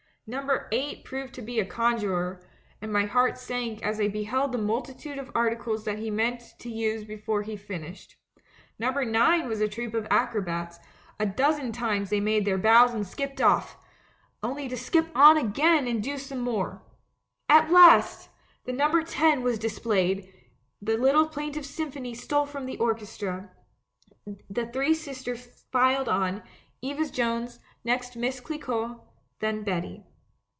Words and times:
Num 0.27 0.47
ber 0.47 0.69
8 0.71 1.03
proved 1.03 1.33
to 1.33 1.41
be 1.41 1.59
a 1.59 1.65
conjurer, 1.65 2.41
and 2.81 2.93
my 2.93 3.03
heart 3.03 3.37
sank 3.37 3.83
as 3.85 3.99
I 3.99 4.07
beheld 4.07 4.53
the 4.53 4.57
multitude 4.57 5.17
of 5.17 5.29
articles 5.35 5.83
that 5.83 5.99
he 5.99 6.09
meant 6.09 6.53
to 6.59 6.69
use 6.69 7.03
before 7.03 7.41
he 7.41 7.57
finished. 7.57 8.15
Number 8.79 9.03
9 9.03 9.49
was 9.49 9.59
a 9.59 9.67
troupe 9.67 9.93
of 9.93 10.07
acrobats; 10.09 10.79
a 11.19 11.25
dozen 11.25 11.73
times 11.73 12.09
they 12.09 12.21
made 12.21 12.45
their 12.45 12.57
bows 12.57 12.93
and 12.93 13.05
skipped 13.05 13.41
off— 13.41 13.75
only 14.43 14.69
to 14.69 14.77
skip 14.77 15.07
on 15.13 15.35
again 15.35 15.85
and 15.85 16.01
do 16.01 16.17
some 16.17 16.39
more. 16.39 16.81
At 17.49 17.69
last! 17.69 18.29
The 18.63 18.71
number 18.71 19.03
'10' 19.03 19.43
was 19.43 19.59
dis 19.59 19.79
played; 19.79 20.33
the 20.81 20.95
little 20.95 21.27
plaintive 21.27 21.65
symphony 21.65 22.13
stole 22.15 22.45
from 22.45 22.65
the 22.67 22.77
orchestra, 22.77 23.51
the 24.49 24.67
three 24.67 24.95
girls 25.25 25.65
filed 25.73 26.07
on— 26.07 26.41
Eva 26.81 27.09
Jones, 27.09 27.59
next 27.83 28.13
JVIiss 28.13 28.41
Clicquot, 28.41 29.01
then 29.41 29.65
Betty. 29.65 30.05